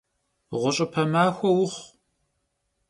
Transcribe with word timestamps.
Ğuş'ıpe 0.59 1.03
maxue 1.11 1.49
vuxhu! 1.55 1.75